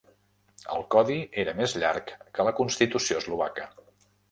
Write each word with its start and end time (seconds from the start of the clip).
El 0.75 0.85
codi 0.95 1.17
era 1.43 1.53
més 1.59 1.77
llarg 1.85 2.11
que 2.39 2.49
la 2.49 2.55
Constitució 2.63 3.21
Eslovaca. 3.23 3.71